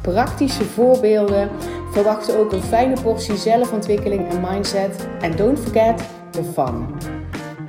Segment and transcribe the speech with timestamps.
[0.00, 1.50] praktische voorbeelden.
[1.92, 5.06] Verwacht ook een fijne portie zelfontwikkeling en mindset.
[5.20, 6.86] En don't forget the fun.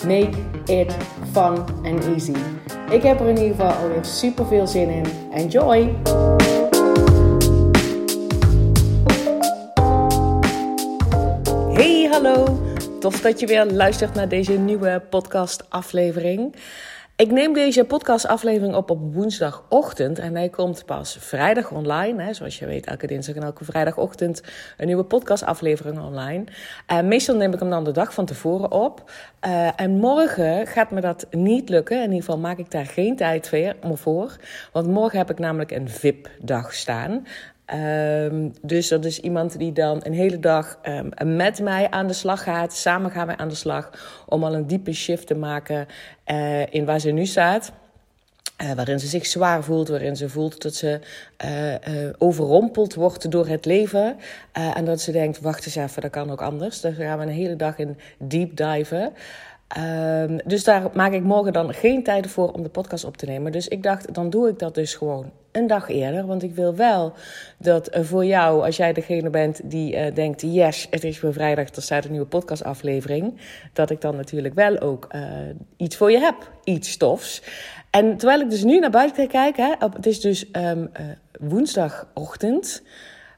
[0.08, 0.96] Make it
[1.32, 2.36] fun and easy.
[2.90, 5.06] Ik heb er in ieder geval alweer super veel zin in.
[5.34, 5.96] Enjoy!
[11.74, 12.60] Hey, hallo!
[13.00, 16.56] Tof dat je weer luistert naar deze nieuwe podcast-aflevering.
[17.22, 22.24] Ik neem deze podcastaflevering op op woensdagochtend en hij komt pas vrijdag online.
[22.24, 22.34] Hè.
[22.34, 24.42] Zoals je weet, elke dinsdag en elke vrijdagochtend
[24.78, 26.44] een nieuwe podcastaflevering online.
[26.92, 29.12] Uh, meestal neem ik hem dan de dag van tevoren op.
[29.46, 31.98] Uh, en morgen gaat me dat niet lukken.
[31.98, 33.52] In ieder geval maak ik daar geen tijd
[33.94, 34.38] voor.
[34.72, 37.28] Want morgen heb ik namelijk een VIP-dag staan.
[37.74, 42.14] Um, dus dat is iemand die dan een hele dag um, met mij aan de
[42.14, 42.74] slag gaat.
[42.74, 43.90] Samen gaan wij aan de slag
[44.26, 45.88] om al een diepe shift te maken
[46.32, 47.72] uh, in waar ze nu staat.
[48.64, 51.00] Uh, waarin ze zich zwaar voelt, waarin ze voelt dat ze
[51.46, 54.18] uh, overrompeld wordt door het leven.
[54.52, 56.82] en dat ze denkt, wacht eens even, dat kan ook anders.
[56.82, 59.14] Daar gaan we een hele dag in deep diven.
[59.78, 63.26] Um, dus daar maak ik morgen dan geen tijd voor om de podcast op te
[63.26, 63.52] nemen.
[63.52, 66.26] Dus ik dacht, dan doe ik dat dus gewoon een dag eerder.
[66.26, 67.14] Want ik wil wel
[67.58, 71.34] dat uh, voor jou, als jij degene bent die uh, denkt: yes, het is weer
[71.34, 73.38] vrijdag, er staat een nieuwe podcastaflevering.
[73.74, 75.22] Dat ik dan natuurlijk wel ook uh,
[75.78, 77.44] iets voor je heb, iets stofs.
[77.90, 80.92] En terwijl ik dus nu naar buiten kijk, hè, het is dus um,
[81.40, 82.84] woensdagochtend.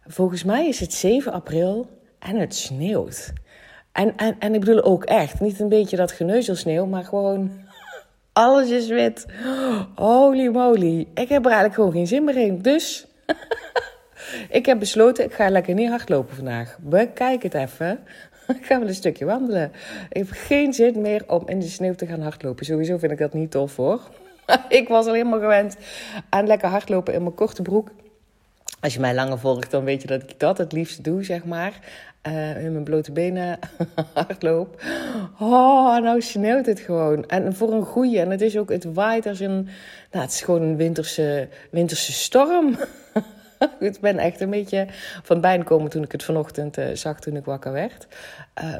[0.07, 1.89] Volgens mij is het 7 april
[2.19, 3.33] en het sneeuwt.
[3.93, 7.51] En, en, en ik bedoel ook echt, niet een beetje dat geneuzelsneeuw, maar gewoon
[8.33, 9.25] alles is wit.
[9.95, 11.07] Holy moly.
[11.13, 12.61] Ik heb er eigenlijk gewoon geen zin meer in.
[12.61, 13.07] Dus
[14.49, 16.77] ik heb besloten, ik ga lekker niet hardlopen vandaag.
[16.81, 17.99] Bekijk het even.
[18.57, 19.71] Ik ga wel een stukje wandelen.
[20.09, 22.65] Ik heb geen zin meer om in de sneeuw te gaan hardlopen.
[22.65, 24.01] Sowieso vind ik dat niet tof hoor.
[24.69, 25.77] ik was al helemaal gewend
[26.29, 27.89] aan lekker hardlopen in mijn korte broek.
[28.83, 31.45] Als je mij langer volgt, dan weet je dat ik dat het liefst doe, zeg
[31.45, 31.79] maar.
[32.27, 33.59] Uh, in mijn blote benen
[34.13, 34.81] hardloop.
[35.39, 37.25] Oh, nou sneeuwt het gewoon.
[37.25, 38.19] En voor een goeie.
[38.19, 39.63] En het is ook, het waait als een,
[40.11, 42.75] nou, het is gewoon een winterse, winterse storm.
[43.79, 44.87] ik ben echt een beetje
[45.23, 48.07] van bijna komen toen ik het vanochtend uh, zag toen ik wakker werd.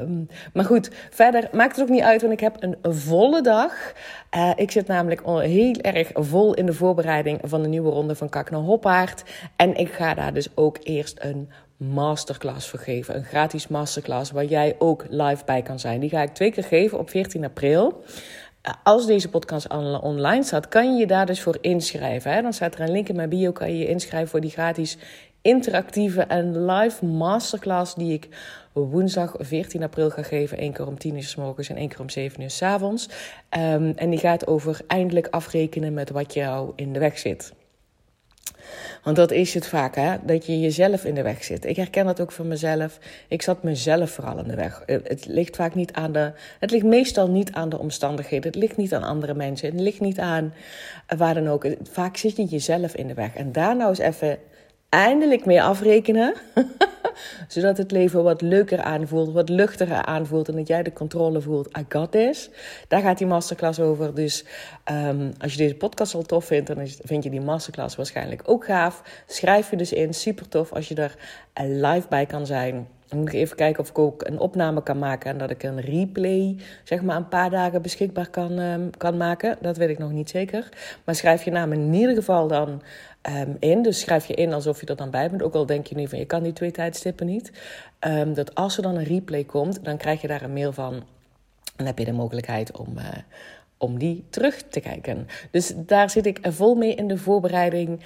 [0.00, 3.92] Um, maar goed, verder maakt het ook niet uit, want ik heb een volle dag.
[4.36, 8.28] Uh, ik zit namelijk heel erg vol in de voorbereiding van de nieuwe ronde van
[8.28, 9.22] Kak naar Hoppaard.
[9.56, 13.16] En ik ga daar dus ook eerst een masterclass voor geven.
[13.16, 16.00] Een gratis masterclass waar jij ook live bij kan zijn.
[16.00, 18.04] Die ga ik twee keer geven op 14 april.
[18.82, 19.68] Als deze podcast
[20.00, 22.32] online staat, kan je je daar dus voor inschrijven.
[22.32, 22.42] Hè?
[22.42, 24.98] Dan staat er een link in mijn bio, kan je je inschrijven voor die gratis
[25.42, 28.28] interactieve en live masterclass die ik
[28.72, 30.62] woensdag 14 april ga geven.
[30.62, 33.08] Eén keer om 10 uur s morgens en één keer om 7 uur s avonds.
[33.58, 37.52] Um, en die gaat over eindelijk afrekenen met wat jou in de weg zit.
[39.02, 40.16] Want dat is het vaak, hè?
[40.22, 41.64] dat je jezelf in de weg zit.
[41.64, 42.98] Ik herken dat ook van mezelf.
[43.28, 44.82] Ik zat mezelf vooral in de weg.
[44.86, 46.32] Het ligt vaak niet aan de.
[46.60, 48.50] Het ligt meestal niet aan de omstandigheden.
[48.50, 49.70] Het ligt niet aan andere mensen.
[49.70, 50.54] Het ligt niet aan
[51.16, 51.66] waar dan ook.
[51.82, 53.34] Vaak zit je jezelf in de weg.
[53.34, 54.38] En daar nou eens even
[54.88, 56.34] eindelijk mee afrekenen.
[57.48, 61.78] Zodat het leven wat leuker aanvoelt, wat luchtiger aanvoelt en dat jij de controle voelt.
[61.78, 62.50] I got this.
[62.88, 64.14] Daar gaat die masterclass over.
[64.14, 64.44] Dus
[64.90, 68.64] um, als je deze podcast al tof vindt, dan vind je die masterclass waarschijnlijk ook
[68.64, 69.02] gaaf.
[69.26, 70.14] Schrijf je dus in.
[70.14, 71.14] Super tof als je er
[71.64, 72.86] live bij kan zijn.
[73.14, 75.62] Dan moet ik even kijken of ik ook een opname kan maken en dat ik
[75.62, 79.56] een replay, zeg maar, een paar dagen beschikbaar kan, um, kan maken.
[79.60, 80.68] Dat weet ik nog niet zeker.
[81.04, 82.82] Maar schrijf je naam in ieder geval dan
[83.30, 83.82] um, in.
[83.82, 85.42] Dus schrijf je in alsof je er dan bij bent.
[85.42, 87.52] Ook al denk je nu van je kan die twee tijdstippen niet.
[88.00, 91.02] Um, dat als er dan een replay komt, dan krijg je daar een mail van.
[91.76, 93.04] Dan heb je de mogelijkheid om, uh,
[93.78, 95.26] om die terug te kijken.
[95.50, 98.00] Dus daar zit ik vol mee in de voorbereiding.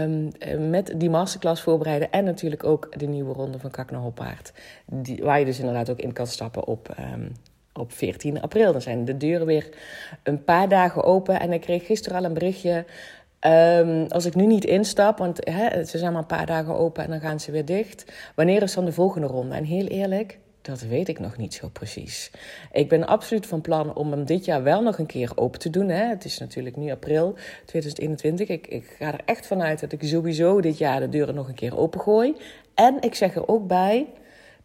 [0.00, 0.30] Um,
[0.70, 2.10] met die masterclass voorbereiden.
[2.10, 4.52] En natuurlijk ook de nieuwe ronde van Kak naar Hoppaard.
[4.86, 7.32] Die, waar je dus inderdaad ook in kan stappen op, um,
[7.72, 8.72] op 14 april.
[8.72, 9.68] Dan zijn de deuren weer
[10.22, 11.40] een paar dagen open.
[11.40, 12.84] En ik kreeg gisteren al een berichtje.
[13.46, 15.36] Um, als ik nu niet instap, want
[15.86, 18.12] ze zijn maar een paar dagen open en dan gaan ze weer dicht.
[18.34, 19.54] Wanneer is dan de volgende ronde?
[19.54, 22.30] En heel eerlijk, dat weet ik nog niet zo precies.
[22.72, 25.70] Ik ben absoluut van plan om hem dit jaar wel nog een keer open te
[25.70, 25.88] doen.
[25.88, 26.04] Hè.
[26.04, 27.34] Het is natuurlijk nu april
[27.64, 28.48] 2021.
[28.48, 31.54] Ik, ik ga er echt vanuit dat ik sowieso dit jaar de deuren nog een
[31.54, 32.36] keer open gooi.
[32.74, 34.06] En ik zeg er ook bij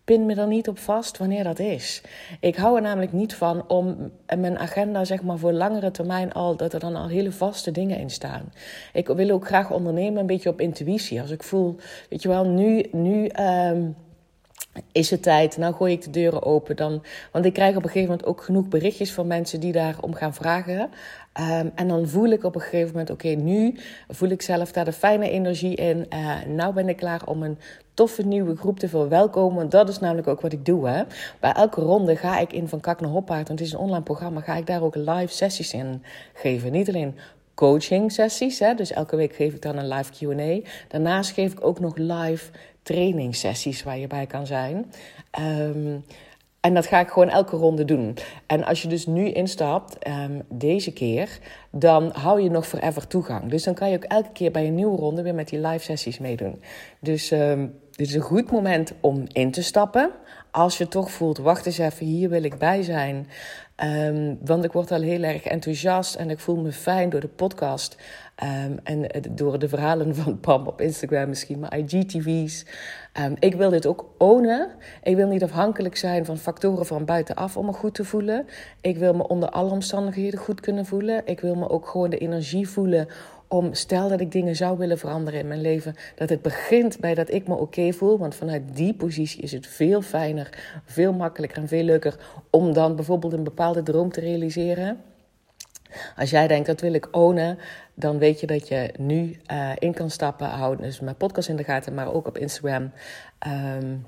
[0.03, 2.01] pin me er niet op vast wanneer dat is.
[2.39, 6.55] Ik hou er namelijk niet van om mijn agenda, zeg maar, voor langere termijn al,
[6.55, 8.53] dat er dan al hele vaste dingen in staan.
[8.93, 11.21] Ik wil ook graag ondernemen een beetje op intuïtie.
[11.21, 11.75] Als ik voel,
[12.09, 13.81] weet je wel, nu, nu ehm,
[14.91, 16.75] is het tijd, nou gooi ik de deuren open.
[16.75, 20.13] Dan, want ik krijg op een gegeven moment ook genoeg berichtjes van mensen die daarom
[20.13, 20.79] gaan vragen.
[20.79, 23.75] Um, en dan voel ik op een gegeven moment, oké, nu
[24.09, 26.05] voel ik zelf daar de fijne energie in.
[26.13, 27.57] Uh, nou ben ik klaar om een
[27.93, 29.55] toffe nieuwe groep te verwelkomen.
[29.55, 30.87] Want dat is namelijk ook wat ik doe.
[30.87, 31.03] Hè.
[31.39, 34.03] Bij elke ronde ga ik in van Kak naar Hoppaard, want het is een online
[34.03, 36.03] programma, ga ik daar ook live sessies in
[36.33, 36.71] geven.
[36.71, 37.17] Niet alleen
[37.53, 40.69] coaching sessies, hè, dus elke week geef ik dan een live Q&A.
[40.87, 42.51] Daarnaast geef ik ook nog live
[42.83, 44.91] training sessies waar je bij kan zijn.
[45.39, 46.05] Um,
[46.59, 48.17] en dat ga ik gewoon elke ronde doen.
[48.47, 51.39] En als je dus nu instapt, um, deze keer,
[51.71, 53.49] dan hou je nog forever toegang.
[53.49, 55.83] Dus dan kan je ook elke keer bij een nieuwe ronde weer met die live
[55.83, 56.61] sessies meedoen.
[56.99, 60.11] Dus um, dit is een goed moment om in te stappen.
[60.51, 63.27] Als je toch voelt, wacht eens even, hier wil ik bij zijn.
[63.83, 67.27] Um, want ik word al heel erg enthousiast en ik voel me fijn door de
[67.27, 67.97] podcast.
[68.65, 72.65] Um, en door de verhalen van Pam op Instagram misschien, maar IGTV's.
[73.19, 74.69] Um, ik wil dit ook ownen.
[75.03, 78.45] Ik wil niet afhankelijk zijn van factoren van buitenaf om me goed te voelen.
[78.81, 81.21] Ik wil me onder alle omstandigheden goed kunnen voelen.
[81.25, 83.07] Ik wil me ook gewoon de energie voelen
[83.53, 87.13] om, stel dat ik dingen zou willen veranderen in mijn leven, dat het begint bij
[87.13, 88.17] dat ik me oké voel.
[88.17, 90.49] Want vanuit die positie is het veel fijner,
[90.85, 92.15] veel makkelijker en veel leuker
[92.49, 95.01] om dan bijvoorbeeld een bepaalde droom te realiseren.
[96.15, 97.57] Als jij denkt, dat wil ik ownen,
[97.93, 100.47] dan weet je dat je nu uh, in kan stappen.
[100.47, 102.91] Hou dus mijn podcast in de gaten, maar ook op Instagram.
[103.47, 104.05] Um,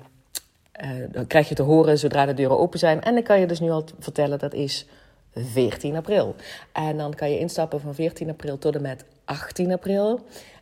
[0.84, 3.02] uh, dan krijg je te horen zodra de deuren open zijn.
[3.02, 4.86] En dan kan je dus nu al vertellen, dat is
[5.34, 6.34] 14 april.
[6.72, 10.20] En dan kan je instappen van 14 april tot en met 18 april.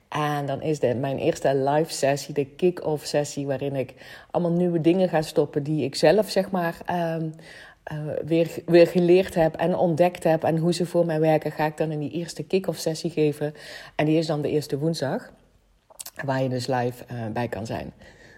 [0.09, 3.95] En dan is dit mijn eerste live sessie, de kick-off sessie, waarin ik
[4.31, 7.35] allemaal nieuwe dingen ga stoppen die ik zelf, zeg maar, um,
[7.93, 10.45] uh, weer, weer geleerd heb en ontdekt heb.
[10.45, 13.55] En hoe ze voor mij werken, ga ik dan in die eerste kick-off sessie geven.
[13.95, 15.33] En die is dan de eerste woensdag,
[16.25, 17.93] waar je dus live uh, bij kan zijn.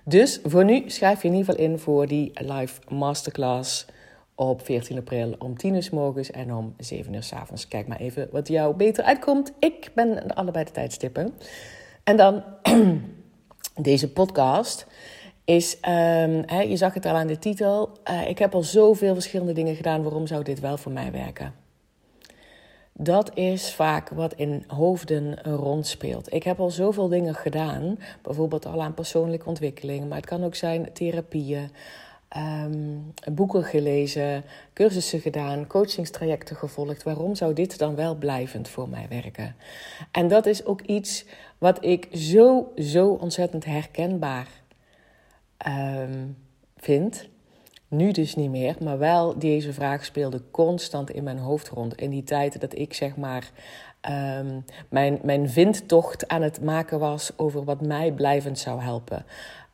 [0.05, 3.87] Dus voor nu schrijf je in ieder geval in voor die live masterclass
[4.36, 7.68] op 14 april om 10 uur s morgens en om 7 uur s avonds.
[7.68, 9.52] Kijk maar even wat jou beter uitkomt.
[9.58, 11.34] Ik ben allebei de tijdstippen.
[12.04, 12.44] En dan
[13.90, 14.86] deze podcast
[15.44, 19.52] is, hè, je zag het al aan de titel, uh, ik heb al zoveel verschillende
[19.52, 21.54] dingen gedaan, waarom zou dit wel voor mij werken?
[22.92, 26.32] Dat is vaak wat in hoofden rondspeelt.
[26.32, 30.54] Ik heb al zoveel dingen gedaan, bijvoorbeeld al aan persoonlijke ontwikkeling, maar het kan ook
[30.54, 31.70] zijn therapieën,
[32.36, 37.02] um, boeken gelezen, cursussen gedaan, coachingstrajecten gevolgd.
[37.02, 39.56] Waarom zou dit dan wel blijvend voor mij werken?
[40.10, 41.24] En dat is ook iets
[41.58, 44.48] wat ik zo, zo ontzettend herkenbaar
[45.66, 46.36] um,
[46.76, 47.28] vind.
[47.88, 51.94] Nu dus niet meer, maar wel deze vraag speelde constant in mijn hoofd rond.
[51.94, 53.50] In die tijd dat ik zeg maar
[54.10, 59.24] um, mijn, mijn vindtocht aan het maken was over wat mij blijvend zou helpen.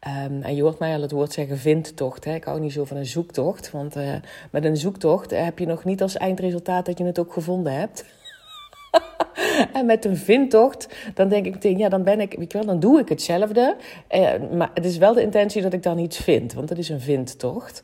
[0.07, 2.25] Um, en je hoort mij al het woord zeggen vindtocht.
[2.25, 2.35] Hè?
[2.35, 3.71] Ik hou niet zo van een zoektocht.
[3.71, 4.15] Want uh,
[4.51, 8.05] met een zoektocht heb je nog niet als eindresultaat dat je het ook gevonden hebt.
[9.73, 12.67] en met een vindtocht, dan denk ik meteen, ja, dan ben ik, weet je wel,
[12.67, 13.77] dan doe ik hetzelfde.
[14.11, 16.89] Uh, maar het is wel de intentie dat ik dan iets vind, want het is
[16.89, 17.83] een vindtocht.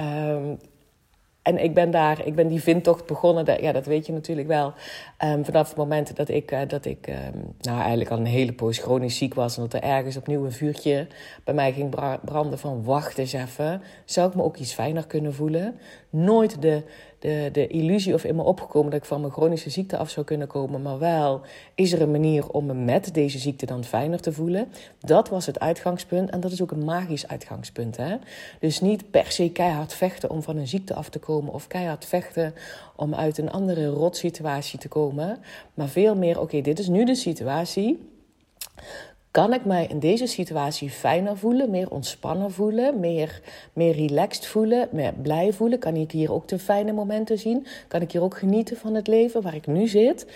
[0.00, 0.58] Um,
[1.42, 4.48] en ik ben daar, ik ben die vindtocht begonnen, dat, ja, dat weet je natuurlijk
[4.48, 4.72] wel.
[5.24, 8.52] Um, vanaf het moment dat ik, uh, dat ik um, nou, eigenlijk al een hele
[8.52, 9.56] poos chronisch ziek was.
[9.56, 11.06] En dat er ergens opnieuw een vuurtje
[11.44, 11.94] bij mij ging
[12.24, 13.82] branden van wacht eens even.
[14.04, 15.78] Zou ik me ook iets fijner kunnen voelen?
[16.10, 16.82] Nooit de
[17.20, 20.26] de, de illusie of in me opgekomen dat ik van mijn chronische ziekte af zou
[20.26, 20.82] kunnen komen.
[20.82, 21.40] Maar wel,
[21.74, 24.72] is er een manier om me met deze ziekte dan fijner te voelen?
[24.98, 26.30] Dat was het uitgangspunt.
[26.30, 27.96] En dat is ook een magisch uitgangspunt.
[27.96, 28.16] Hè?
[28.60, 31.52] Dus niet per se keihard vechten om van een ziekte af te komen.
[31.52, 32.54] Of keihard vechten
[32.96, 35.38] om uit een andere rotsituatie te komen.
[35.74, 38.08] Maar veel meer, oké, dit is nu de situatie.
[39.30, 43.40] Kan ik mij in deze situatie fijner voelen, meer ontspannen voelen, meer,
[43.72, 45.78] meer relaxed voelen, meer blij voelen?
[45.78, 47.66] Kan ik hier ook de fijne momenten zien?
[47.88, 50.26] Kan ik hier ook genieten van het leven waar ik nu zit?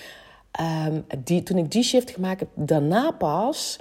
[0.60, 3.78] Um, die, toen ik die shift gemaakt heb, daarna pas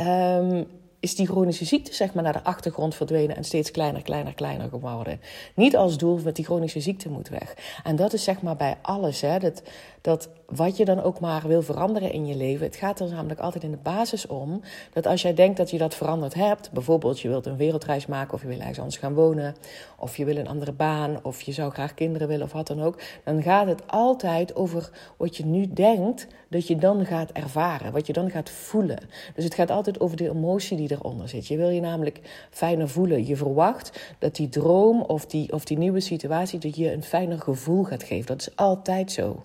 [0.00, 0.66] um,
[1.02, 4.68] is die chronische ziekte zeg maar naar de achtergrond verdwenen en steeds kleiner, kleiner, kleiner
[4.68, 5.20] geworden.
[5.54, 7.54] Niet als doel, met die chronische ziekte moet weg.
[7.84, 9.20] En dat is zeg maar bij alles.
[9.20, 9.62] Hè, dat,
[10.00, 12.66] dat wat je dan ook maar wil veranderen in je leven.
[12.66, 14.60] Het gaat er namelijk altijd in de basis om
[14.92, 18.34] dat als jij denkt dat je dat veranderd hebt, bijvoorbeeld je wilt een wereldreis maken
[18.34, 19.54] of je wil ergens anders gaan wonen,
[19.98, 22.82] of je wil een andere baan, of je zou graag kinderen willen of wat dan
[22.82, 27.92] ook, dan gaat het altijd over wat je nu denkt dat je dan gaat ervaren,
[27.92, 28.98] wat je dan gaat voelen.
[29.34, 31.46] Dus het gaat altijd over de emotie die eronder zit.
[31.46, 32.20] Je wil je namelijk
[32.50, 33.26] fijner voelen.
[33.26, 37.38] Je verwacht dat die droom of die, of die nieuwe situatie dat je een fijner
[37.38, 38.26] gevoel gaat geven.
[38.26, 39.44] Dat is altijd zo.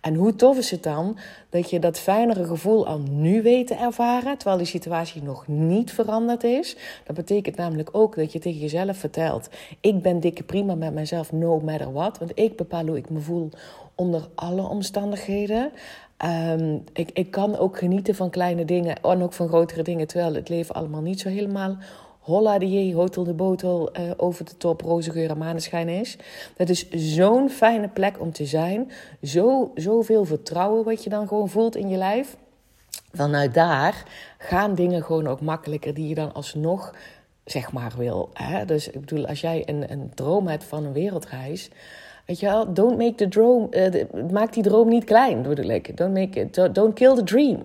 [0.00, 1.18] En hoe tof is het dan
[1.50, 5.92] dat je dat fijnere gevoel al nu weet te ervaren, terwijl die situatie nog niet
[5.92, 6.76] veranderd is?
[7.04, 9.48] Dat betekent namelijk ook dat je tegen jezelf vertelt:
[9.80, 12.18] Ik ben dikke prima met mezelf, no matter what.
[12.18, 13.50] Want ik bepaal hoe ik me voel
[13.94, 15.72] onder alle omstandigheden.
[16.24, 20.34] Um, ik, ik kan ook genieten van kleine dingen en ook van grotere dingen, terwijl
[20.34, 21.76] het leven allemaal niet zo helemaal
[22.26, 26.16] holla de hotel de botel uh, over de top roze geur en maneschijn is.
[26.56, 28.90] Dat is zo'n fijne plek om te zijn.
[29.22, 32.36] Zo, zoveel vertrouwen wat je dan gewoon voelt in je lijf.
[33.12, 34.04] Vanuit daar
[34.38, 36.94] gaan dingen gewoon ook makkelijker die je dan alsnog
[37.44, 38.30] zeg maar wil.
[38.32, 38.64] Hè?
[38.64, 41.70] Dus ik bedoel, als jij een, een droom hebt van een wereldreis
[42.26, 45.96] Weet je wel, don't make the droom, uh, maak die droom niet klein, bedoel ik.
[45.96, 47.62] Don't, make it, don't kill the dream.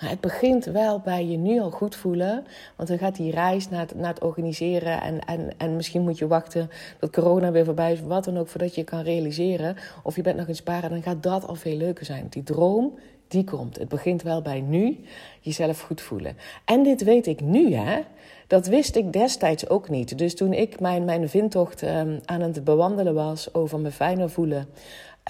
[0.00, 2.44] Maar het begint wel bij je nu al goed voelen.
[2.76, 5.00] Want dan gaat die reis naar het, naar het organiseren.
[5.00, 6.70] En, en, en misschien moet je wachten
[7.00, 8.00] tot corona weer voorbij is.
[8.00, 9.76] Wat dan ook, voordat je kan realiseren.
[10.02, 10.90] Of je bent nog in sparen.
[10.90, 12.26] Dan gaat dat al veel leuker zijn.
[12.30, 12.94] Die droom,
[13.28, 13.78] die komt.
[13.78, 14.98] Het begint wel bij nu.
[15.40, 16.36] Jezelf goed voelen.
[16.64, 18.00] En dit weet ik nu, hè.
[18.46, 20.18] Dat wist ik destijds ook niet.
[20.18, 24.68] Dus toen ik mijn, mijn vindtocht um, aan het bewandelen was over me fijner voelen,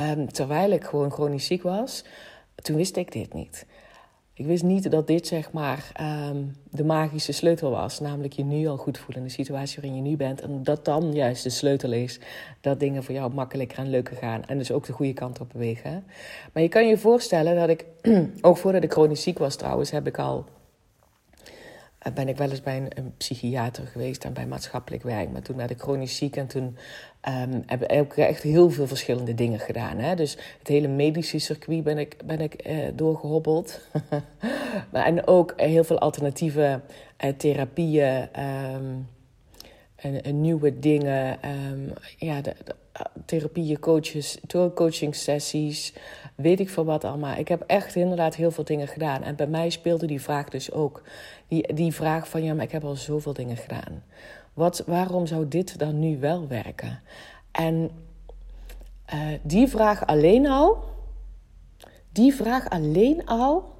[0.02, 2.04] um, terwijl ik gewoon chronisch ziek was,
[2.54, 3.66] toen wist ik dit niet.
[4.38, 5.92] Ik wist niet dat dit zeg maar
[6.30, 8.00] um, de magische sleutel was.
[8.00, 10.40] Namelijk je nu al goed voelen in de situatie waarin je nu bent.
[10.40, 12.18] En dat dan juist de sleutel is
[12.60, 14.44] dat dingen voor jou makkelijker en leuker gaan.
[14.44, 16.04] En dus ook de goede kant op bewegen.
[16.52, 17.84] Maar je kan je voorstellen dat ik,
[18.40, 20.44] ook voordat ik chronisch ziek was trouwens, heb ik al
[22.14, 25.30] ben ik wel eens bij een, psychiater geweest en bij maatschappelijk werk.
[25.30, 26.76] Maar toen werd ik chronisch ziek en toen
[27.28, 29.98] um, heb ik echt heel veel verschillende dingen gedaan.
[29.98, 30.14] Hè?
[30.14, 33.80] Dus het hele medische circuit ben ik, ben ik uh, doorgehobbeld.
[34.92, 36.80] en ook heel veel alternatieve
[37.24, 38.28] uh, therapieën.
[38.74, 39.08] Um,
[40.32, 41.38] nieuwe dingen.
[41.72, 42.74] Um, ja, de, de,
[43.24, 44.38] therapieën, coaches,
[44.74, 45.92] coaching sessies,
[46.34, 47.36] weet ik veel wat allemaal.
[47.36, 49.22] Ik heb echt inderdaad heel veel dingen gedaan.
[49.22, 51.02] En bij mij speelde die vraag dus ook.
[51.48, 54.02] Die, die vraag van, ja, maar ik heb al zoveel dingen gedaan.
[54.54, 57.00] Wat, waarom zou dit dan nu wel werken?
[57.52, 57.90] En
[59.14, 60.84] uh, die vraag alleen al,
[62.12, 63.74] die vraag alleen al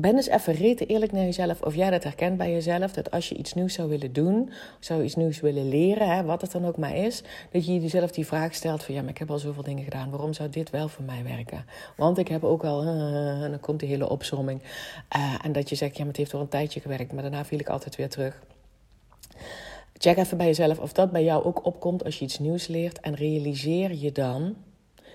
[0.00, 2.92] ben eens even rete eerlijk naar jezelf of jij dat herkent bij jezelf.
[2.92, 4.50] Dat als je iets nieuws zou willen doen,
[4.80, 8.10] zou iets nieuws willen leren, hè, wat het dan ook maar is, dat je jezelf
[8.10, 10.10] die vraag stelt van ja, maar ik heb al zoveel dingen gedaan.
[10.10, 11.64] Waarom zou dit wel voor mij werken?
[11.96, 14.62] Want ik heb ook al, uh, en dan komt die hele opzomming.
[15.16, 17.44] Uh, en dat je zegt ja, maar het heeft wel een tijdje gewerkt, maar daarna
[17.44, 18.42] viel ik altijd weer terug.
[19.98, 23.00] Check even bij jezelf of dat bij jou ook opkomt als je iets nieuws leert.
[23.00, 24.56] En realiseer je dan,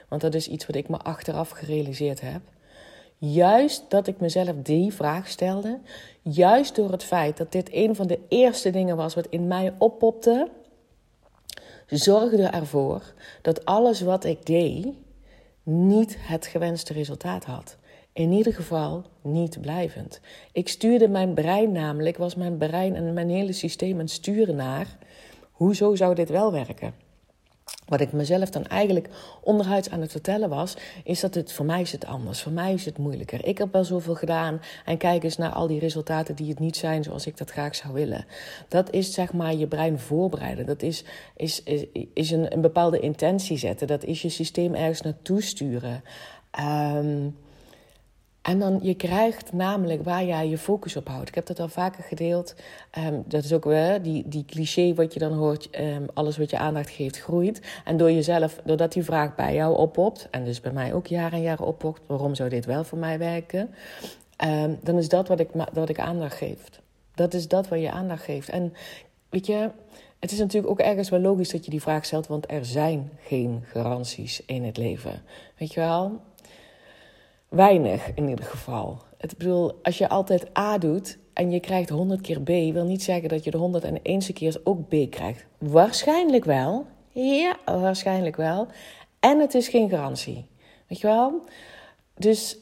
[0.07, 2.41] want dat is iets wat ik me achteraf gerealiseerd heb
[3.25, 5.79] Juist dat ik mezelf die vraag stelde,
[6.21, 9.73] juist door het feit dat dit een van de eerste dingen was wat in mij
[9.77, 10.49] oppopte,
[11.87, 14.87] zorgde ervoor dat alles wat ik deed
[15.63, 17.77] niet het gewenste resultaat had.
[18.13, 20.19] In ieder geval niet blijvend.
[20.51, 24.97] Ik stuurde mijn brein namelijk, was mijn brein en mijn hele systeem aan sturen naar,
[25.51, 27.02] hoezo zou dit wel werken?
[27.87, 29.09] Wat ik mezelf dan eigenlijk
[29.41, 30.73] onderhuids aan het vertellen was,
[31.03, 32.41] is dat het voor mij is het anders.
[32.41, 33.45] Voor mij is het moeilijker.
[33.45, 36.77] Ik heb wel zoveel gedaan en kijk eens naar al die resultaten die het niet
[36.77, 38.25] zijn zoals ik dat graag zou willen.
[38.67, 40.65] Dat is zeg maar je brein voorbereiden.
[40.65, 41.03] Dat is,
[41.35, 43.87] is, is, is een, een bepaalde intentie zetten.
[43.87, 46.03] Dat is je systeem ergens naartoe sturen.
[46.59, 47.35] Um,
[48.43, 51.27] en dan, je krijgt namelijk waar jij je focus op houdt.
[51.27, 52.55] Ik heb dat al vaker gedeeld.
[52.97, 55.69] Um, dat is ook wel die, die cliché wat je dan hoort.
[55.79, 57.61] Um, alles wat je aandacht geeft, groeit.
[57.85, 60.27] En door jezelf, doordat die vraag bij jou oppopt.
[60.31, 62.01] En dus bij mij ook jaren en jaren oppopt.
[62.05, 63.73] Waarom zou dit wel voor mij werken?
[64.45, 66.59] Um, dan is dat wat ik, wat ik aandacht geef.
[67.15, 68.49] Dat is dat wat je aandacht geeft.
[68.49, 68.73] En
[69.29, 69.69] weet je,
[70.19, 72.27] het is natuurlijk ook ergens wel logisch dat je die vraag stelt.
[72.27, 75.21] Want er zijn geen garanties in het leven.
[75.57, 76.19] Weet je wel?
[77.53, 79.01] Weinig in ieder geval.
[79.17, 83.03] Het bedoel, als je altijd A doet en je krijgt 100 keer B, wil niet
[83.03, 85.45] zeggen dat je de 101 keer ook B krijgt.
[85.57, 86.85] Waarschijnlijk wel.
[87.11, 88.67] Ja, waarschijnlijk wel.
[89.19, 90.45] En het is geen garantie.
[90.87, 91.43] Weet je wel?
[92.17, 92.57] Dus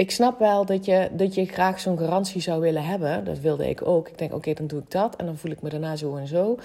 [0.00, 3.24] ik snap wel dat je, dat je graag zo'n garantie zou willen hebben.
[3.24, 4.08] Dat wilde ik ook.
[4.08, 5.16] Ik denk, oké, dan doe ik dat.
[5.16, 6.58] En dan voel ik me daarna zo en zo.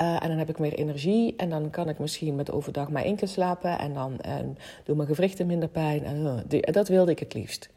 [0.00, 1.34] Uh, en dan heb ik meer energie.
[1.36, 3.78] En dan kan ik misschien met overdag maar één keer slapen.
[3.78, 6.04] En dan en doen mijn gewrichten minder pijn.
[6.04, 7.70] En, uh, dat wilde ik het liefst.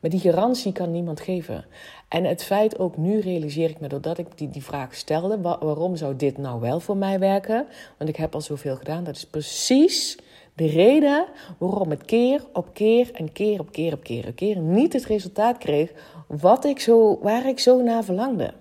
[0.00, 1.64] Maar die garantie kan niemand geven.
[2.08, 5.96] En het feit ook nu realiseer ik me doordat ik die, die vraag stelde: waarom
[5.96, 7.66] zou dit nou wel voor mij werken?
[7.98, 9.04] Want ik heb al zoveel gedaan.
[9.04, 10.16] Dat is precies
[10.54, 11.26] de reden
[11.58, 15.06] waarom het keer op keer en keer op keer op keer op keer niet het
[15.06, 15.92] resultaat kreeg
[16.26, 18.52] wat ik zo, waar ik zo naar verlangde.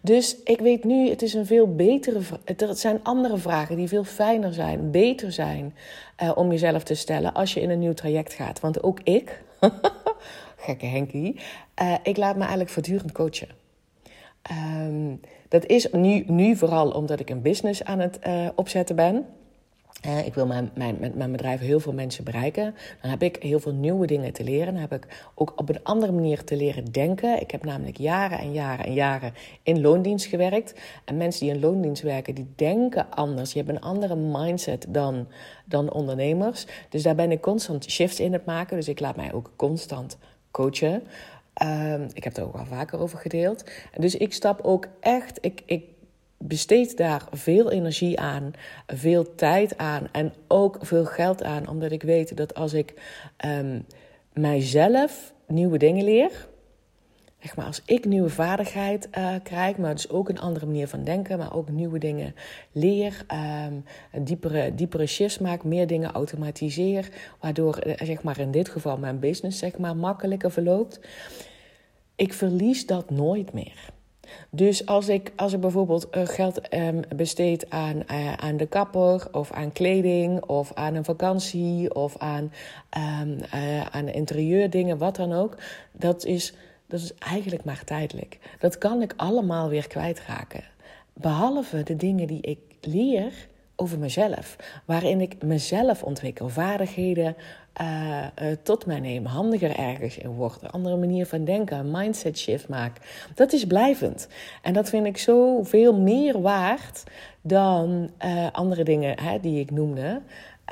[0.00, 2.20] Dus ik weet nu, het is een veel betere.
[2.44, 5.74] Het zijn andere vragen die veel fijner zijn, beter zijn
[6.22, 8.60] uh, om jezelf te stellen als je in een nieuw traject gaat.
[8.60, 9.42] Want ook ik,
[10.56, 11.40] gekke Henkie,
[11.82, 13.48] uh, ik laat me eigenlijk voortdurend coachen.
[14.86, 19.26] Um, dat is nu, nu vooral omdat ik een business aan het uh, opzetten ben.
[20.24, 22.74] Ik wil mijn, mijn, met mijn bedrijf heel veel mensen bereiken.
[23.00, 24.72] Dan heb ik heel veel nieuwe dingen te leren.
[24.72, 27.40] Dan heb ik ook op een andere manier te leren denken.
[27.40, 30.74] Ik heb namelijk jaren en jaren en jaren in loondienst gewerkt.
[31.04, 33.52] En mensen die in loondienst werken, die denken anders.
[33.52, 35.28] Je hebt een andere mindset dan,
[35.64, 36.66] dan ondernemers.
[36.88, 38.76] Dus daar ben ik constant shifts in het maken.
[38.76, 40.18] Dus ik laat mij ook constant
[40.50, 41.02] coachen.
[41.62, 43.64] Um, ik heb er ook al vaker over gedeeld.
[43.96, 45.38] Dus ik stap ook echt.
[45.40, 45.84] Ik, ik
[46.46, 48.52] besteed daar veel energie aan,
[48.86, 52.94] veel tijd aan en ook veel geld aan, omdat ik weet dat als ik
[53.44, 53.86] um,
[54.32, 56.48] mijzelf nieuwe dingen leer,
[57.40, 61.04] zeg maar als ik nieuwe vaardigheid uh, krijg, maar dus ook een andere manier van
[61.04, 62.34] denken, maar ook nieuwe dingen
[62.72, 63.26] leer,
[63.66, 63.84] um,
[64.24, 67.08] diepere, diepere shifts maak, meer dingen automatiseer,
[67.40, 71.00] waardoor eh, zeg maar in dit geval mijn business zeg maar makkelijker verloopt.
[72.16, 73.92] Ik verlies dat nooit meer.
[74.50, 79.28] Dus als ik, als ik bijvoorbeeld uh, geld um, besteed aan, uh, aan de kapper,
[79.32, 82.52] of aan kleding, of aan een vakantie, of aan,
[83.22, 85.56] um, uh, aan interieurdingen, wat dan ook,
[85.92, 86.54] dat is,
[86.86, 88.38] dat is eigenlijk maar tijdelijk.
[88.58, 90.64] Dat kan ik allemaal weer kwijtraken.
[91.12, 93.32] Behalve de dingen die ik leer
[93.76, 97.36] over mezelf, waarin ik mezelf ontwikkel, vaardigheden,
[97.80, 101.90] uh, uh, tot mij neem, handiger ergens in word, een andere manier van denken, een
[101.90, 102.96] mindset shift maak.
[103.34, 104.28] Dat is blijvend.
[104.62, 107.02] En dat vind ik zoveel meer waard
[107.42, 110.22] dan uh, andere dingen hè, die ik noemde.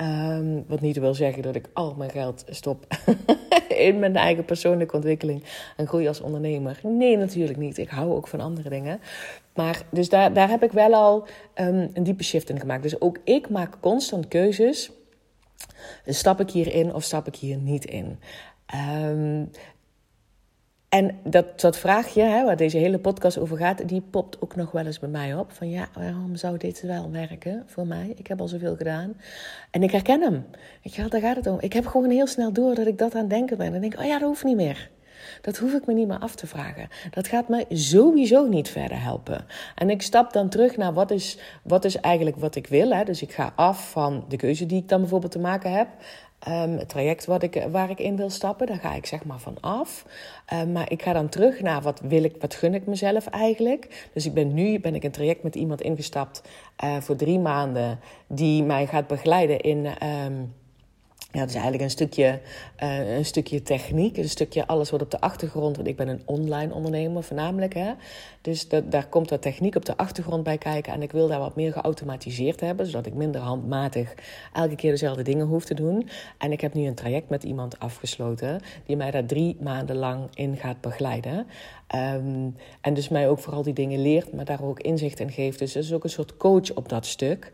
[0.01, 2.87] Um, wat niet wil zeggen dat ik al mijn geld stop
[3.87, 5.43] in mijn eigen persoonlijke ontwikkeling
[5.77, 6.79] en groei als ondernemer.
[6.83, 7.77] Nee, natuurlijk niet.
[7.77, 8.99] Ik hou ook van andere dingen.
[9.55, 12.83] Maar dus daar, daar heb ik wel al um, een diepe shift in gemaakt.
[12.83, 14.91] Dus ook ik maak constant keuzes
[16.05, 18.19] Stap ik hierin of stap ik hier niet in?
[19.01, 19.49] Um,
[20.93, 24.71] en dat, dat vraagje, hè, waar deze hele podcast over gaat, die popt ook nog
[24.71, 25.51] wel eens bij mij op.
[25.51, 28.13] Van ja, waarom zou dit wel werken voor mij?
[28.15, 29.13] Ik heb al zoveel gedaan.
[29.71, 30.45] En ik herken hem.
[30.81, 31.57] Ik ga, daar gaat het om.
[31.59, 33.73] Ik heb gewoon heel snel door dat ik dat aan het denken ben.
[33.73, 34.89] En denk, oh ja, dat hoeft niet meer.
[35.41, 36.87] Dat hoef ik me niet meer af te vragen.
[37.11, 39.45] Dat gaat mij sowieso niet verder helpen.
[39.75, 42.91] En ik stap dan terug naar wat is, wat is eigenlijk wat ik wil.
[42.91, 43.03] Hè?
[43.03, 45.87] Dus ik ga af van de keuze die ik dan bijvoorbeeld te maken heb.
[46.47, 49.39] Um, het traject wat ik, waar ik in wil stappen, daar ga ik zeg maar
[49.39, 50.05] van af.
[50.53, 54.09] Um, maar ik ga dan terug naar wat wil ik, wat gun ik mezelf eigenlijk.
[54.13, 56.41] Dus ik ben nu ben ik een traject met iemand ingestapt
[56.83, 59.85] uh, voor drie maanden die mij gaat begeleiden in.
[60.25, 60.53] Um,
[61.33, 62.39] ja, het is eigenlijk een stukje,
[62.83, 65.75] uh, een stukje techniek, een stukje alles wat op de achtergrond.
[65.75, 67.73] Want ik ben een online ondernemer voornamelijk.
[67.73, 67.91] Hè?
[68.41, 70.93] Dus dat, daar komt wat techniek op de achtergrond bij kijken.
[70.93, 74.13] En ik wil daar wat meer geautomatiseerd hebben, zodat ik minder handmatig
[74.53, 76.09] elke keer dezelfde dingen hoef te doen.
[76.37, 80.27] En ik heb nu een traject met iemand afgesloten die mij daar drie maanden lang
[80.33, 81.47] in gaat begeleiden.
[81.95, 85.59] Um, en dus mij ook vooral die dingen leert, maar daar ook inzicht in geeft.
[85.59, 87.51] Dus dat is ook een soort coach op dat stuk.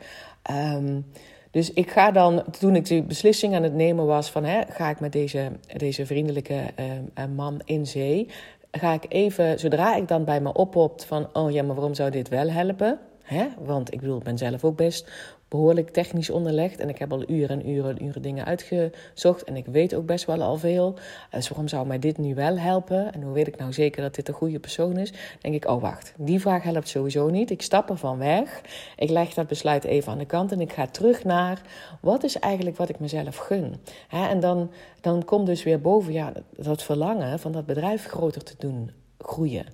[0.52, 1.06] Um,
[1.52, 4.90] dus ik ga dan, toen ik die beslissing aan het nemen was van hè, ga
[4.90, 8.28] ik met deze, deze vriendelijke uh, man in zee,
[8.72, 12.10] ga ik even, zodra ik dan bij me oppopt van oh ja, maar waarom zou
[12.10, 13.00] dit wel helpen?
[13.22, 13.48] Hè?
[13.60, 15.12] Want ik bedoel, ik ben zelf ook best
[15.50, 16.80] behoorlijk technisch onderlegd.
[16.80, 19.44] En ik heb al uren en uren en uren dingen uitgezocht.
[19.44, 20.96] En ik weet ook best wel al veel.
[21.32, 23.14] Dus waarom zou mij dit nu wel helpen?
[23.14, 25.14] En hoe weet ik nou zeker dat dit een goede persoon is?
[25.42, 27.50] denk ik, oh wacht, die vraag helpt sowieso niet.
[27.50, 28.62] Ik stap ervan weg.
[28.98, 30.52] Ik leg dat besluit even aan de kant.
[30.52, 31.62] En ik ga terug naar,
[32.02, 33.76] wat is eigenlijk wat ik mezelf gun?
[34.10, 38.56] en dan, dan komt dus weer boven ja, dat verlangen van dat bedrijf groter te
[38.58, 39.66] doen groeien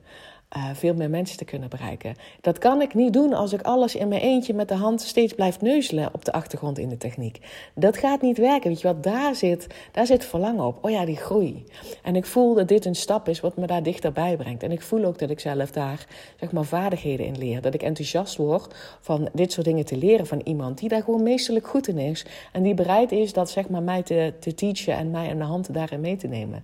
[0.58, 2.16] uh, veel meer mensen te kunnen bereiken.
[2.42, 5.34] Dat kan ik niet doen als ik alles in mijn eentje met de hand steeds
[5.34, 7.40] blijf neuzelen op de achtergrond in de techniek.
[7.74, 8.70] Dat gaat niet werken.
[8.70, 10.86] Weet je wat, daar zit, daar zit verlangen op.
[10.86, 11.64] Oh ja, die groei.
[12.04, 14.64] En ik voel dat dit een stap is wat me daar dichterbij brengt.
[14.64, 16.08] En ik voel ook dat ik zelf daar
[16.40, 17.62] zeg maar, vaardigheden in leer.
[17.62, 21.24] Dat ik enthousiast word van dit soort dingen te leren van iemand die daar gewoon
[21.24, 22.26] meesterlijk goed in is.
[22.52, 25.44] En die bereid is dat zeg maar, mij te, te teachen en mij aan de
[25.44, 26.64] hand daarin mee te nemen.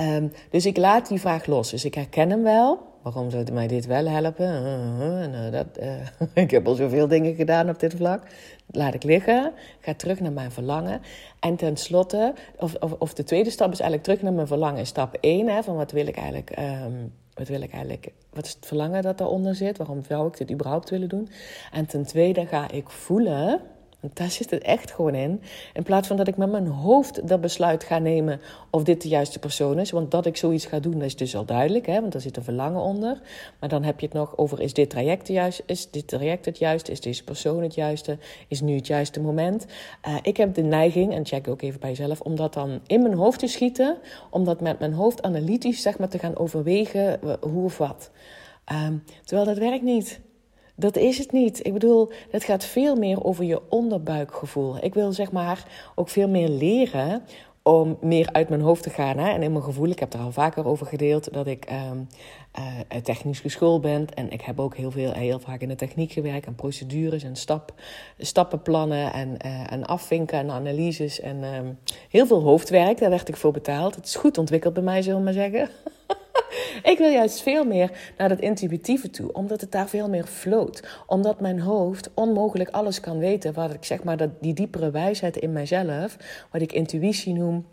[0.00, 1.70] Um, dus ik laat die vraag los.
[1.70, 2.88] Dus ik herken hem wel.
[3.02, 4.46] Waarom zou mij dit wel helpen?
[4.46, 8.22] Uh, uh, dat, uh, ik heb al zoveel dingen gedaan op dit vlak.
[8.66, 9.52] Laat ik liggen.
[9.80, 11.00] Ga terug naar mijn verlangen.
[11.40, 14.86] En tenslotte, of, of, of de tweede stap is eigenlijk terug naar mijn verlangen.
[14.86, 16.58] Stap 1, hè, van wat wil ik eigenlijk...
[16.58, 19.78] Um, wat wil ik eigenlijk, wat is het verlangen dat daaronder zit?
[19.78, 21.28] Waarom zou ik dit überhaupt willen doen?
[21.72, 23.60] En ten tweede ga ik voelen,
[24.00, 25.42] Want daar zit het echt gewoon in.
[25.74, 29.08] In plaats van dat ik met mijn hoofd dat besluit ga nemen of dit de
[29.08, 29.90] juiste persoon is.
[29.90, 31.86] Want dat ik zoiets ga doen, dat is dus al duidelijk.
[31.86, 32.00] Hè?
[32.00, 33.20] Want daar zit een verlangen onder.
[33.60, 36.58] Maar dan heb je het nog over, is dit traject, juist, is dit traject het
[36.58, 36.92] juiste?
[36.92, 38.18] Is deze persoon het juiste?
[38.48, 39.66] Is nu het juiste moment?
[40.08, 43.02] Uh, ik heb de neiging, en check ook even bij jezelf, om dat dan in
[43.02, 43.98] mijn hoofd te schieten.
[44.30, 48.10] Om dat met mijn hoofd analytisch zeg maar, te gaan overwegen hoe of wat.
[48.72, 50.20] Um, terwijl dat werkt niet.
[50.80, 51.66] Dat is het niet.
[51.66, 54.84] Ik bedoel, het gaat veel meer over je onderbuikgevoel.
[54.84, 57.22] Ik wil zeg maar ook veel meer leren
[57.62, 59.88] om meer uit mijn hoofd te gaan hè, en in mijn gevoel.
[59.88, 61.90] Ik heb er al vaker over gedeeld dat ik uh,
[63.02, 64.06] technisch geschoold ben.
[64.14, 66.46] En ik heb ook heel, veel, heel vaak in de techniek gewerkt.
[66.46, 67.74] En procedures en stap,
[68.18, 71.20] stappenplannen en, uh, en afvinken en analyses.
[71.20, 73.94] En um, heel veel hoofdwerk, daar werd ik voor betaald.
[73.94, 75.68] Het is goed ontwikkeld bij mij, zullen we maar zeggen.
[76.82, 80.82] ik wil juist veel meer naar dat intuïtieve toe, omdat het daar veel meer floot.
[81.06, 85.36] Omdat mijn hoofd onmogelijk alles kan weten, wat ik zeg maar, dat, die diepere wijsheid
[85.36, 86.16] in mijzelf,
[86.50, 87.66] wat ik intuïtie noem.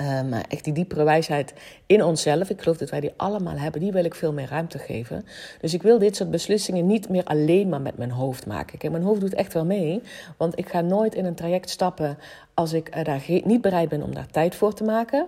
[0.00, 1.54] Uh, maar echt die diepere wijsheid
[1.86, 4.78] in onszelf, ik geloof dat wij die allemaal hebben, die wil ik veel meer ruimte
[4.78, 5.24] geven.
[5.60, 8.78] Dus ik wil dit soort beslissingen niet meer alleen maar met mijn hoofd maken.
[8.78, 10.02] Kijk, mijn hoofd doet echt wel mee,
[10.36, 12.18] want ik ga nooit in een traject stappen
[12.54, 15.26] als ik daar niet bereid ben om daar tijd voor te maken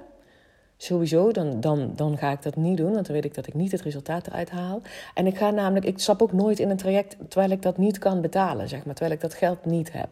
[0.85, 2.93] sowieso, dan, dan, dan ga ik dat niet doen.
[2.93, 4.83] Want dan weet ik dat ik niet het resultaat eruit haal.
[5.15, 7.99] En ik ga namelijk, ik stap ook nooit in een traject terwijl ik dat niet
[7.99, 8.95] kan betalen, zeg maar.
[8.95, 10.09] Terwijl ik dat geld niet heb.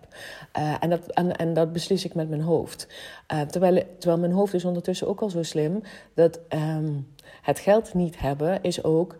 [0.58, 1.06] Uh, en, dat,
[1.37, 2.87] en, dat beslis ik met mijn hoofd.
[3.32, 5.82] Uh, terwijl, terwijl mijn hoofd is ondertussen ook al zo slim
[6.14, 7.06] dat um,
[7.42, 9.16] het geld niet hebben is ook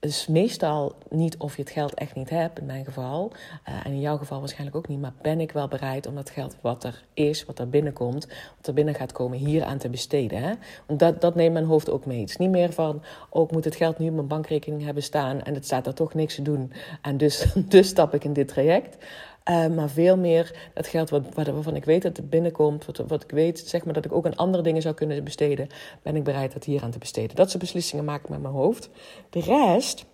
[0.00, 3.32] is meestal niet of je het geld echt niet hebt, in mijn geval.
[3.68, 5.00] Uh, en in jouw geval waarschijnlijk ook niet.
[5.00, 8.66] Maar ben ik wel bereid om dat geld wat er is, wat er binnenkomt, wat
[8.66, 10.42] er binnen gaat komen, hier aan te besteden.
[10.42, 10.54] Hè?
[10.96, 12.20] Dat, dat neemt mijn hoofd ook mee.
[12.20, 15.02] Het is niet meer van, oh, ik moet het geld nu op mijn bankrekening hebben
[15.02, 16.72] staan en het staat er toch niks te doen.
[17.02, 18.96] En dus, dus stap ik in dit traject.
[19.50, 23.22] Uh, maar veel meer dat geld wat, waarvan ik weet dat het binnenkomt, wat, wat
[23.22, 25.68] ik weet zeg maar, dat ik ook aan andere dingen zou kunnen besteden,
[26.02, 27.36] ben ik bereid dat hier aan te besteden.
[27.36, 28.90] Dat soort beslissingen maak ik met mijn hoofd.
[29.30, 30.04] De rest,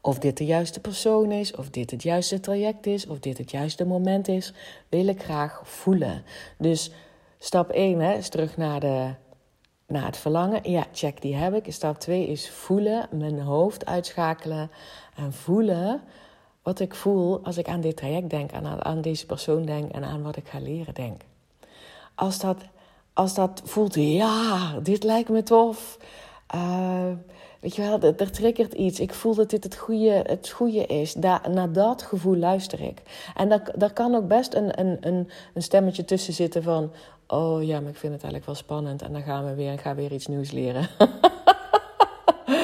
[0.00, 3.50] of dit de juiste persoon is, of dit het juiste traject is, of dit het
[3.50, 4.52] juiste moment is,
[4.88, 6.22] wil ik graag voelen.
[6.58, 6.90] Dus
[7.38, 9.10] stap 1 hè, is terug naar, de,
[9.86, 10.70] naar het verlangen.
[10.70, 11.72] Ja, check, die heb ik.
[11.72, 14.70] Stap 2 is voelen, mijn hoofd uitschakelen
[15.16, 16.02] en voelen
[16.68, 20.04] wat ik voel als ik aan dit traject denk, aan, aan deze persoon denk en
[20.04, 21.22] aan wat ik ga leren denk.
[22.14, 22.56] Als dat,
[23.12, 25.98] als dat voelt, ja, dit lijkt me tof.
[26.54, 27.12] Uh,
[27.60, 29.00] weet je wel, er, triggert iets.
[29.00, 31.12] Ik voel dat dit het goede, het goede is.
[31.12, 33.02] Daar, naar dat gevoel luister ik.
[33.34, 36.92] En daar, daar kan ook best een, een, een, een stemmetje tussen zitten van...
[37.26, 39.02] Oh ja, maar ik vind het eigenlijk wel spannend.
[39.02, 40.88] En dan gaan we weer, gaan weer iets nieuws leren.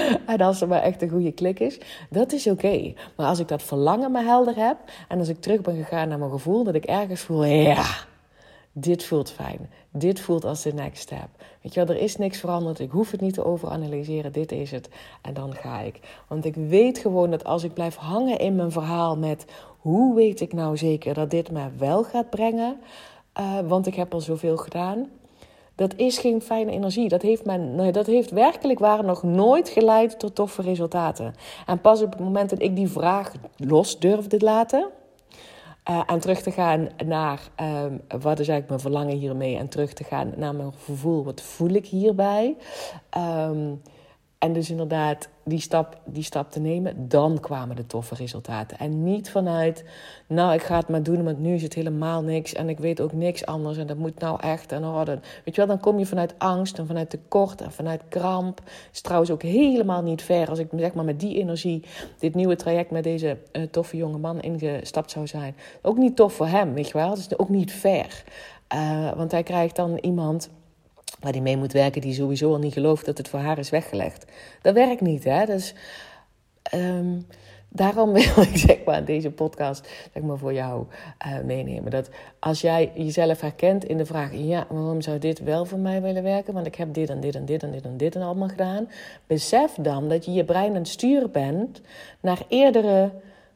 [0.26, 2.92] en als er maar echt een goede klik is, dat is oké.
[3.16, 4.76] Maar als ik dat verlangen maar helder heb
[5.08, 7.84] en als ik terug ben gegaan naar mijn gevoel, dat ik ergens voel, ja,
[8.72, 9.70] dit voelt fijn.
[9.90, 11.28] Dit voelt als de next step.
[11.62, 12.78] Weet je wel, er is niks veranderd.
[12.78, 14.32] Ik hoef het niet te overanalyseren.
[14.32, 14.88] Dit is het.
[15.22, 16.00] En dan ga ik.
[16.28, 19.44] Want ik weet gewoon dat als ik blijf hangen in mijn verhaal met
[19.78, 22.76] hoe weet ik nou zeker dat dit me wel gaat brengen,
[23.40, 25.08] uh, want ik heb al zoveel gedaan
[25.74, 27.08] dat is geen fijne energie.
[27.08, 31.34] Dat heeft, men, dat heeft werkelijk waar nog nooit geleid tot toffe resultaten.
[31.66, 34.88] En pas op het moment dat ik die vraag los durfde laten.
[35.90, 39.56] Uh, en terug te gaan naar um, wat is eigenlijk mijn verlangen hiermee.
[39.56, 41.24] En terug te gaan naar mijn gevoel.
[41.24, 42.56] Wat voel ik hierbij?
[43.48, 43.82] Um,
[44.38, 48.78] en dus inderdaad die stap, die stap te nemen, dan kwamen de toffe resultaten.
[48.78, 49.84] En niet vanuit,
[50.26, 53.00] nou ik ga het maar doen, want nu is het helemaal niks en ik weet
[53.00, 54.72] ook niks anders en dat moet nou echt.
[54.72, 58.02] En oh, weet je wel, dan kom je vanuit angst en vanuit tekort en vanuit
[58.08, 58.60] kramp.
[58.92, 61.84] Is trouwens ook helemaal niet fair als ik zeg maar met die energie
[62.18, 65.56] dit nieuwe traject met deze uh, toffe jonge man ingestapt zou zijn.
[65.82, 67.10] Ook niet tof voor hem, weet je wel.
[67.10, 68.24] Het is ook niet fair.
[68.74, 70.50] Uh, want hij krijgt dan iemand
[71.20, 73.70] waar die mee moet werken, die sowieso al niet gelooft dat het voor haar is
[73.70, 74.24] weggelegd.
[74.62, 75.46] Dat werkt niet, hè?
[75.46, 75.74] Dus
[76.74, 77.26] um,
[77.68, 80.86] daarom wil ik zeg maar deze podcast zeg maar, voor jou
[81.26, 81.90] uh, meenemen.
[81.90, 86.02] Dat als jij jezelf herkent in de vraag: ja, waarom zou dit wel voor mij
[86.02, 86.54] willen werken?
[86.54, 88.88] Want ik heb dit en dit en dit en dit en dit en allemaal gedaan.
[89.26, 91.80] Besef dan dat je je brein aan het bent
[92.20, 93.10] naar eerdere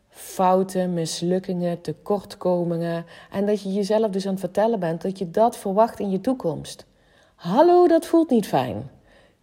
[0.08, 3.04] fouten, mislukkingen, tekortkomingen.
[3.30, 6.20] En dat je jezelf dus aan het vertellen bent dat je dat verwacht in je
[6.20, 6.86] toekomst.
[7.38, 8.90] Hallo, dat voelt niet fijn.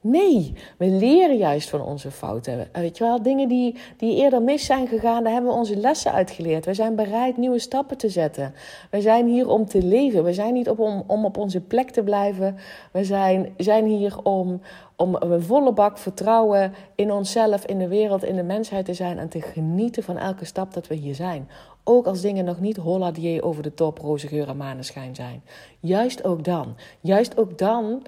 [0.07, 2.67] Nee, we leren juist van onze fouten.
[2.73, 6.11] Weet je wel, dingen die, die eerder mis zijn gegaan, daar hebben we onze lessen
[6.11, 6.65] uitgeleerd.
[6.65, 8.53] We zijn bereid nieuwe stappen te zetten.
[8.91, 10.23] We zijn hier om te leven.
[10.23, 12.57] We zijn niet op, om, om op onze plek te blijven.
[12.91, 14.61] We zijn, zijn hier om,
[14.95, 19.17] om een volle bak vertrouwen in onszelf, in de wereld, in de mensheid te zijn
[19.17, 21.49] en te genieten van elke stap dat we hier zijn.
[21.83, 25.43] Ook als dingen nog niet holladier over de top, roze geur en maneschijn zijn.
[25.79, 26.75] Juist ook dan.
[27.01, 28.03] Juist ook dan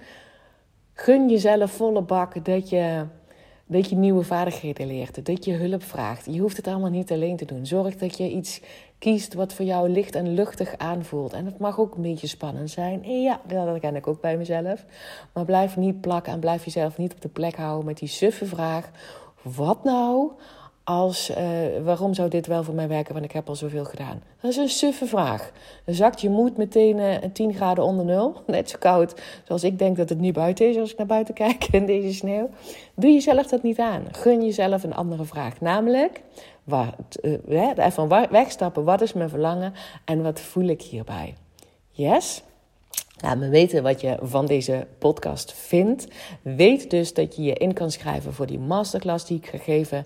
[1.00, 3.06] gun jezelf volle bak dat je,
[3.66, 5.26] dat je nieuwe vaardigheden leert.
[5.26, 6.26] Dat je hulp vraagt.
[6.26, 7.66] Je hoeft het allemaal niet alleen te doen.
[7.66, 8.62] Zorg dat je iets
[9.00, 11.34] kiest wat voor jou licht en luchtig aanvoelt.
[11.34, 13.04] En het mag ook een beetje spannend zijn.
[13.04, 14.86] En ja, dat ken ik ook bij mezelf.
[15.34, 18.46] Maar blijf niet plakken en blijf jezelf niet op de plek houden met die suffe
[18.46, 18.90] vraag.
[19.42, 20.32] Wat nou
[20.88, 21.38] als uh,
[21.84, 24.22] waarom zou dit wel voor mij werken, want ik heb al zoveel gedaan?
[24.42, 25.52] Dat is een suffe vraag.
[25.86, 28.36] Dan zakt je moed meteen uh, 10 graden onder nul.
[28.46, 31.34] Net zo koud zoals ik denk dat het nu buiten is als ik naar buiten
[31.34, 32.50] kijk in deze sneeuw.
[32.96, 34.04] Doe jezelf dat niet aan.
[34.12, 35.62] Gun jezelf een andere vraag.
[35.62, 36.22] Namelijk,
[36.64, 38.84] wat, uh, even wegstappen.
[38.84, 39.74] Wat is mijn verlangen
[40.06, 41.36] en wat voel ik hierbij?
[41.92, 42.44] Yes?
[43.22, 46.08] Laat me weten wat je van deze podcast vindt.
[46.42, 50.06] Weet dus dat je je in kan schrijven voor die masterclass die ik ga geven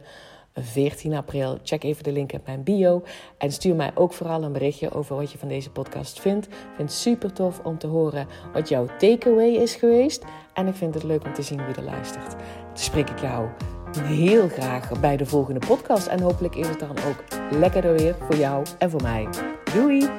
[0.54, 1.60] 14 april.
[1.64, 3.04] Check even de link in mijn bio.
[3.38, 6.46] En stuur mij ook vooral een berichtje over wat je van deze podcast vindt.
[6.48, 10.24] Ik vind het super tof om te horen wat jouw takeaway is geweest.
[10.54, 12.32] En ik vind het leuk om te zien wie er luistert.
[12.32, 12.40] Dan
[12.78, 13.48] spreek ik jou
[13.98, 16.08] heel graag bij de volgende podcast.
[16.08, 19.28] En hopelijk is het dan ook lekkerder weer voor jou en voor mij.
[19.74, 20.10] Doei!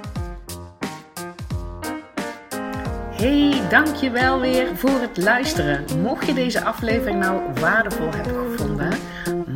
[3.10, 5.84] Hey, dankjewel weer voor het luisteren.
[6.02, 8.92] Mocht je deze aflevering nou waardevol hebben gevonden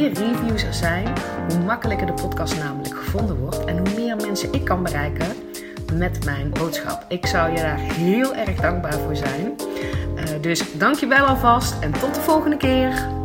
[0.00, 1.08] Meer reviews er zijn,
[1.48, 5.26] hoe makkelijker de podcast namelijk gevonden wordt en hoe meer mensen ik kan bereiken
[5.92, 7.04] met mijn boodschap.
[7.08, 9.56] Ik zou je daar heel erg dankbaar voor zijn.
[10.16, 13.19] Uh, dus dank je wel alvast en tot de volgende keer.